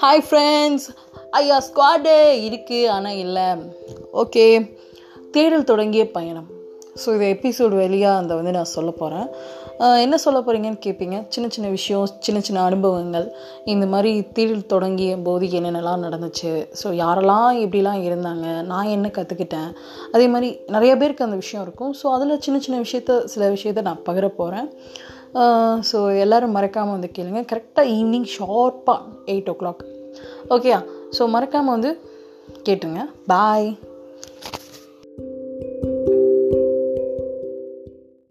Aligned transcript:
Hi 0.00 0.22
friends 0.24 0.86
ஐயா 1.38 1.58
ஸ்குவாடே 1.66 2.16
இருக்குது 2.46 2.88
ஆனால் 2.94 3.20
இல்லை. 3.22 3.46
ஓகே 4.22 4.44
தேடல் 5.34 5.64
தொடங்கிய 5.70 6.02
பயணம். 6.16 6.48
ஸோ 7.02 7.14
இது 7.16 7.26
எபிசோடு 7.34 7.74
வழியாக 7.80 8.20
அந்த 8.20 8.32
வந்து 8.38 8.52
நான் 8.56 8.70
சொல்ல 8.74 8.90
போகிறேன் 9.00 9.28
என்ன 10.04 10.18
சொல்ல 10.24 10.38
போகிறீங்கன்னு 10.40 10.82
கேட்பீங்க 10.84 11.16
சின்ன 11.34 11.46
சின்ன 11.56 11.70
விஷயம் 11.76 12.04
சின்ன 12.26 12.38
சின்ன 12.48 12.62
அனுபவங்கள். 12.68 13.26
இந்த 13.72 13.86
மாதிரி 13.94 14.12
தேடல் 14.36 14.68
தொடங்கிய 14.74 15.16
போது 15.26 15.50
என்னென்னலாம் 15.58 16.06
நடந்துச்சு? 16.06 16.52
ஸோ 16.82 16.86
யாரெல்லாம் 17.02 17.50
எப்படிலாம் 17.64 18.04
இருந்தாங்க? 18.08 18.46
நான் 18.72 18.94
என்ன 18.96 19.10
கற்றுக்கிட்டேன் 19.18 19.70
அதே 20.14 20.28
மாதிரி 20.34 20.50
நிறைய 20.76 20.94
பேருக்கு 21.02 21.28
அந்த 21.28 21.38
விஷயம் 21.44 21.66
இருக்கும். 21.68 21.92
ஸோ 22.02 22.08
அதில் 22.16 22.42
சின்ன 22.46 22.58
சின்ன 22.66 22.78
விஷயத்த 22.86 23.20
சில 23.34 23.50
விஷயத்த 23.56 23.88
நான் 23.90 24.06
பகிர 24.10 24.28
போகிறேன் 24.40 24.70
ஸோ 25.92 26.18
எல்லோரும் 26.18 26.50
மறக்காமல் 26.50 26.92
வந்து 26.92 27.10
கேளுங்க. 27.18 27.42
கரெக்டாக 27.52 27.90
ஈவினிங் 27.92 28.28
ஷார்ப்பாக 28.38 29.00
எயிட் 29.26 29.50
ஓ 29.50 29.52
கிளாக் 29.52 29.84
ஓகேயா 30.48 30.84
ஸோ 31.18 31.28
மறக்காமல் 31.28 31.70
வந்து 31.70 32.00
கேட்டுருங்க 32.64 33.10
பாய் 33.26 33.78